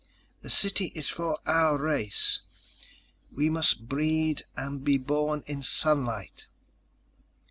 [0.41, 2.39] The city is for our race.
[3.31, 6.47] We must breed and be born in sunlight.